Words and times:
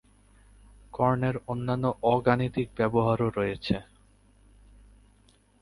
কর্ণের 0.93 1.35
অন্যান্য 1.47 1.85
অ-গাণিতিক 2.03 2.67
ব্যবহারও 2.77 3.27
রয়েছে। 3.29 3.75